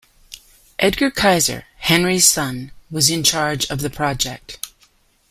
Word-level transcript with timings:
Edgar 0.79 1.11
Kaiser, 1.11 1.65
Henry's 1.77 2.27
son, 2.27 2.71
was 2.89 3.11
in 3.11 3.21
charge 3.23 3.69
of 3.69 3.81
the 3.81 3.89
project. 3.91 4.57